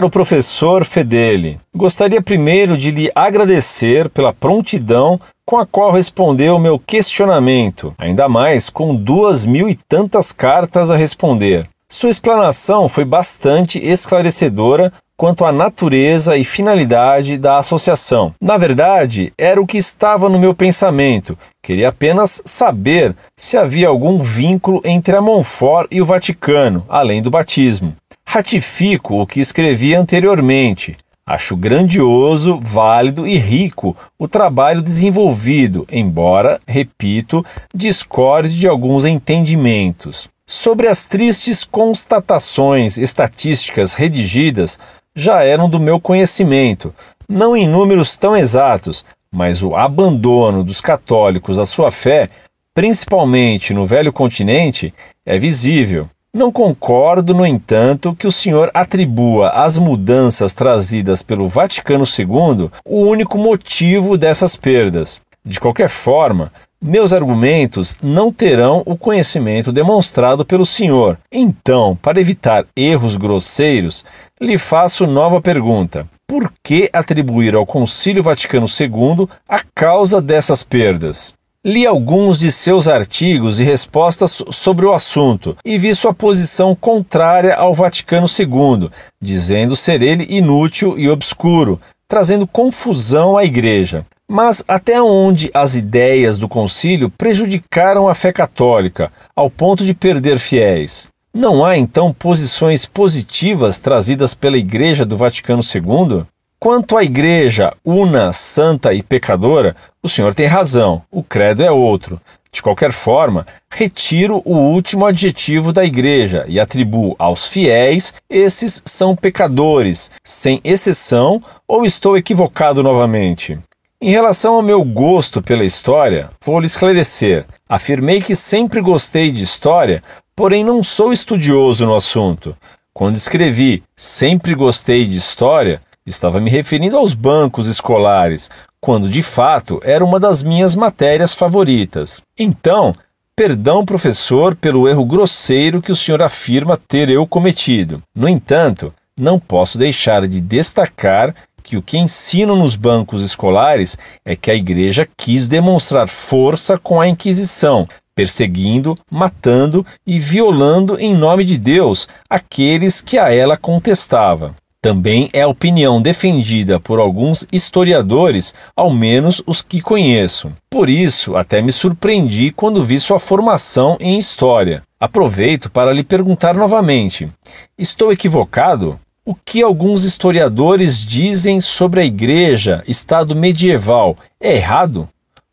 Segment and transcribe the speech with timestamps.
[0.00, 6.78] Caro professor Fedeli, gostaria primeiro de lhe agradecer pela prontidão com a qual respondeu meu
[6.78, 11.68] questionamento, ainda mais com duas mil e tantas cartas a responder.
[11.86, 18.32] Sua explanação foi bastante esclarecedora quanto à natureza e finalidade da associação.
[18.40, 21.36] Na verdade, era o que estava no meu pensamento.
[21.62, 27.28] Queria apenas saber se havia algum vínculo entre a Montfort e o Vaticano, além do
[27.28, 27.94] batismo.
[28.32, 30.96] Ratifico o que escrevi anteriormente.
[31.26, 40.28] Acho grandioso, válido e rico o trabalho desenvolvido, embora, repito, discorde de alguns entendimentos.
[40.46, 44.78] Sobre as tristes constatações estatísticas redigidas,
[45.12, 46.94] já eram do meu conhecimento,
[47.28, 52.28] não em números tão exatos, mas o abandono dos católicos à sua fé,
[52.72, 54.94] principalmente no velho continente,
[55.26, 56.08] é visível.
[56.32, 63.00] Não concordo, no entanto, que o senhor atribua às mudanças trazidas pelo Vaticano II o
[63.00, 65.20] único motivo dessas perdas.
[65.44, 71.18] De qualquer forma, meus argumentos não terão o conhecimento demonstrado pelo senhor.
[71.32, 74.04] Então, para evitar erros grosseiros,
[74.40, 81.34] lhe faço nova pergunta: por que atribuir ao Concílio Vaticano II a causa dessas perdas?
[81.62, 87.54] Li alguns de seus artigos e respostas sobre o assunto e vi sua posição contrária
[87.54, 88.88] ao Vaticano II,
[89.20, 94.06] dizendo ser ele inútil e obscuro, trazendo confusão à Igreja.
[94.26, 100.38] Mas até onde as ideias do concílio prejudicaram a fé católica, ao ponto de perder
[100.38, 101.08] fiéis?
[101.34, 106.24] Não há então posições positivas trazidas pela Igreja do Vaticano II?
[106.62, 112.20] Quanto à igreja una, santa e pecadora, o senhor tem razão, o credo é outro.
[112.52, 119.16] De qualquer forma, retiro o último adjetivo da igreja e atribuo aos fiéis esses são
[119.16, 123.58] pecadores, sem exceção, ou estou equivocado novamente?
[123.98, 127.46] Em relação ao meu gosto pela história, vou lhe esclarecer.
[127.70, 130.02] Afirmei que sempre gostei de história,
[130.36, 132.54] porém não sou estudioso no assunto.
[132.92, 138.50] Quando escrevi sempre gostei de história, Estava me referindo aos bancos escolares,
[138.80, 142.20] quando de fato era uma das minhas matérias favoritas.
[142.36, 142.92] Então,
[143.36, 148.02] perdão, professor, pelo erro grosseiro que o senhor afirma ter eu cometido.
[148.12, 151.32] No entanto, não posso deixar de destacar
[151.62, 157.00] que o que ensino nos bancos escolares é que a Igreja quis demonstrar força com
[157.00, 164.56] a Inquisição, perseguindo, matando e violando em nome de Deus aqueles que a ela contestava.
[164.82, 170.50] Também é a opinião defendida por alguns historiadores, ao menos os que conheço.
[170.70, 174.82] Por isso, até me surpreendi quando vi sua formação em história.
[174.98, 177.28] Aproveito para lhe perguntar novamente:
[177.76, 178.98] estou equivocado?
[179.22, 185.06] O que alguns historiadores dizem sobre a Igreja, Estado medieval, é errado?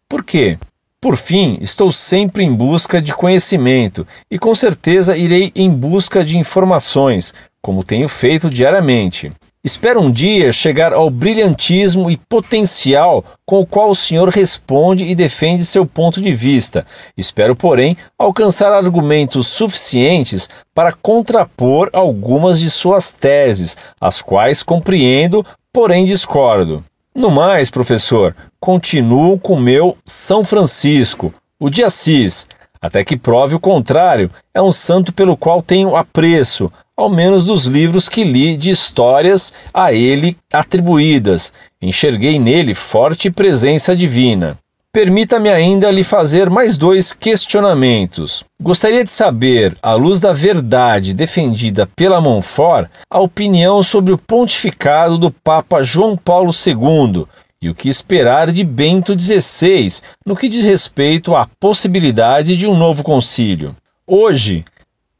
[0.07, 0.57] Por quê?
[0.99, 6.39] Por fim, estou sempre em busca de conhecimento e com certeza irei em busca de
[6.39, 9.31] informações, como tenho feito diariamente.
[9.63, 15.13] Espero um dia chegar ao brilhantismo e potencial com o qual o senhor responde e
[15.13, 16.85] defende seu ponto de vista.
[17.17, 25.43] Espero, porém, alcançar argumentos suficientes para contrapor algumas de suas teses, as quais compreendo,
[25.73, 26.81] porém discordo.
[27.13, 32.47] No mais, professor, continuo com meu São Francisco, o de Assis,
[32.81, 37.65] até que prove o contrário, é um santo pelo qual tenho apreço, ao menos dos
[37.65, 41.53] livros que li de histórias a ele atribuídas.
[41.79, 44.57] Enxerguei nele forte presença divina.
[44.91, 48.43] Permita-me ainda lhe fazer mais dois questionamentos.
[48.59, 55.19] Gostaria de saber, à luz da verdade defendida pela Montfort, a opinião sobre o pontificado
[55.19, 57.27] do Papa João Paulo II
[57.61, 62.75] e o que esperar de Bento XVI no que diz respeito à possibilidade de um
[62.75, 63.75] novo concílio.
[64.07, 64.65] Hoje,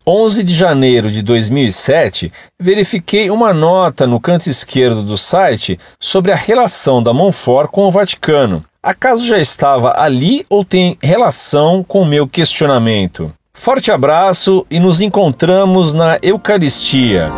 [0.10, 6.36] 11 de janeiro de 2007, verifiquei uma nota no canto esquerdo do site sobre a
[6.36, 8.64] relação da Monfort com o Vaticano.
[8.82, 13.30] Acaso já estava ali ou tem relação com o meu questionamento?
[13.54, 17.30] Forte abraço e nos encontramos na Eucaristia.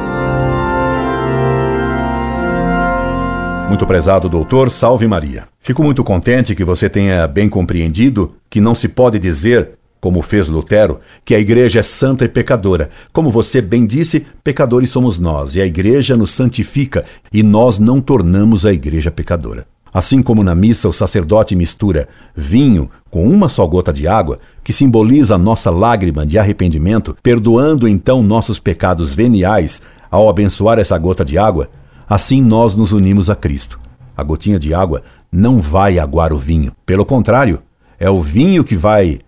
[3.68, 5.48] Muito prezado doutor, salve Maria.
[5.60, 10.48] Fico muito contente que você tenha bem compreendido que não se pode dizer como fez
[10.48, 12.90] Lutero, que a igreja é santa e pecadora.
[13.12, 18.00] Como você bem disse, pecadores somos nós, e a igreja nos santifica, e nós não
[18.00, 19.68] tornamos a igreja pecadora.
[19.94, 24.72] Assim como na missa o sacerdote mistura vinho com uma só gota de água, que
[24.72, 29.82] simboliza a nossa lágrima de arrependimento, perdoando então nossos pecados veniais
[30.12, 31.70] ao abençoar essa gota de água,
[32.08, 33.80] assim nós nos unimos a Cristo.
[34.16, 36.72] A gotinha de água não vai aguar o vinho.
[36.86, 37.62] Pelo contrário,
[38.00, 39.20] é o vinho que vai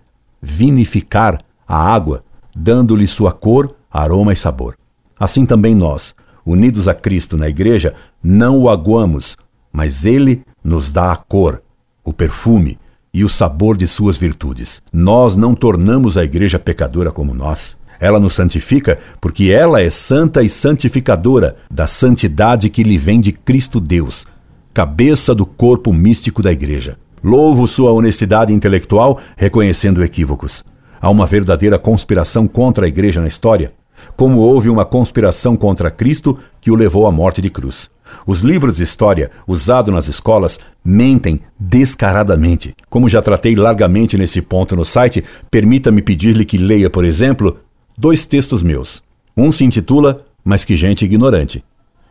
[0.41, 2.23] vinificar a água,
[2.55, 4.75] dando-lhe sua cor, aroma e sabor.
[5.19, 6.15] Assim também nós,
[6.45, 7.93] unidos a Cristo na igreja,
[8.23, 9.37] não o aguamos,
[9.71, 11.61] mas ele nos dá a cor,
[12.03, 12.79] o perfume
[13.13, 14.81] e o sabor de suas virtudes.
[14.91, 17.77] Nós não tornamos a igreja pecadora como nós.
[17.99, 23.31] Ela nos santifica porque ela é santa e santificadora da santidade que lhe vem de
[23.31, 24.25] Cristo Deus,
[24.73, 26.97] cabeça do corpo místico da igreja.
[27.23, 30.63] Louvo sua honestidade intelectual, reconhecendo equívocos.
[30.99, 33.71] Há uma verdadeira conspiração contra a igreja na história,
[34.15, 37.89] como houve uma conspiração contra Cristo que o levou à morte de cruz.
[38.25, 42.75] Os livros de história usados nas escolas mentem descaradamente.
[42.89, 47.59] Como já tratei largamente nesse ponto no site, permita-me pedir-lhe que leia, por exemplo,
[47.97, 49.03] dois textos meus.
[49.35, 51.63] Um se intitula Mas que gente ignorante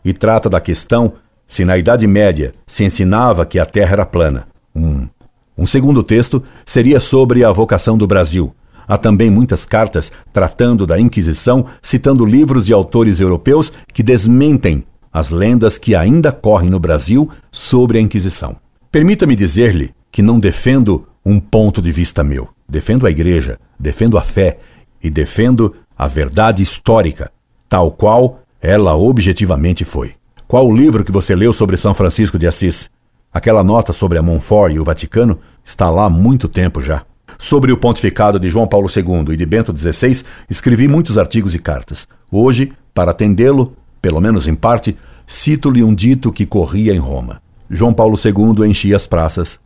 [0.05, 1.15] e trata da questão
[1.47, 4.47] se na Idade Média se ensinava que a Terra era plana.
[4.81, 5.09] Um,
[5.57, 8.55] um segundo texto seria sobre a vocação do Brasil.
[8.89, 15.31] Há também muitas cartas tratando da Inquisição, citando livros e autores europeus que desmentem as
[15.31, 18.57] lendas que ainda correm no Brasil sobre a Inquisição.
[18.91, 22.49] Permita-me dizer-lhe que não defendo um ponto de vista meu.
[22.69, 24.59] Defendo a Igreja, defendo a fé
[25.03, 27.31] e defendo a verdade histórica,
[27.69, 30.15] tal qual ela objetivamente foi.
[30.49, 32.91] Qual o livro que você leu sobre São Francisco de Assis?
[33.33, 37.05] Aquela nota sobre a Montfort e o Vaticano está lá há muito tempo já.
[37.39, 41.59] Sobre o pontificado de João Paulo II e de Bento XVI, escrevi muitos artigos e
[41.59, 42.09] cartas.
[42.31, 44.97] Hoje, para atendê-lo, pelo menos em parte,
[45.29, 47.41] cito-lhe um dito que corria em Roma.
[47.71, 49.61] João Paulo II enchia as praças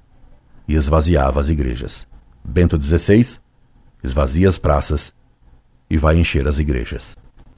[0.68, 2.06] e esvaziava as igrejas.
[2.44, 3.38] Bento XVI
[4.02, 5.14] esvazia as praças
[5.88, 7.16] e vai encher as igrejas.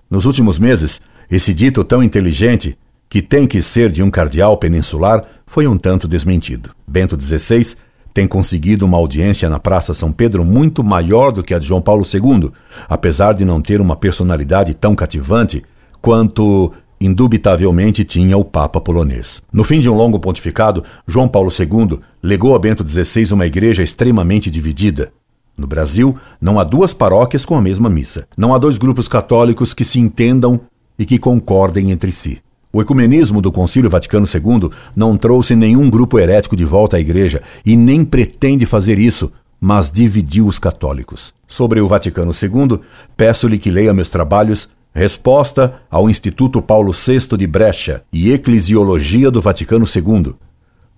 [0.08, 5.24] Nos últimos meses, esse dito tão inteligente que tem que ser de um cardeal peninsular,
[5.46, 6.70] foi um tanto desmentido.
[6.86, 7.76] Bento XVI
[8.12, 11.82] tem conseguido uma audiência na Praça São Pedro muito maior do que a de João
[11.82, 12.50] Paulo II,
[12.88, 15.62] apesar de não ter uma personalidade tão cativante
[16.00, 19.42] quanto indubitavelmente tinha o Papa polonês.
[19.52, 23.82] No fim de um longo pontificado, João Paulo II legou a Bento XVI uma igreja
[23.82, 25.12] extremamente dividida.
[25.56, 28.26] No Brasil, não há duas paróquias com a mesma missa.
[28.36, 30.60] Não há dois grupos católicos que se entendam
[30.98, 32.40] e que concordem entre si.
[32.76, 37.40] O ecumenismo do Concílio Vaticano II não trouxe nenhum grupo herético de volta à Igreja
[37.64, 41.32] e nem pretende fazer isso, mas dividiu os católicos.
[41.48, 42.78] Sobre o Vaticano II,
[43.16, 49.40] peço-lhe que leia meus trabalhos Resposta ao Instituto Paulo VI de Brecha e Eclesiologia do
[49.40, 50.34] Vaticano II,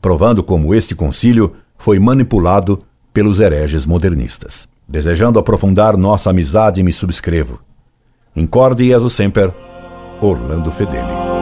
[0.02, 2.82] provando como este concílio foi manipulado
[3.12, 4.68] pelos hereges modernistas.
[4.88, 7.60] Desejando aprofundar nossa amizade, me subscrevo.
[8.34, 9.54] Incorde Jesus Semper,
[10.20, 11.37] Orlando Fedeli.